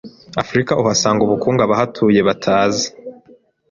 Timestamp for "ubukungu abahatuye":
1.23-2.19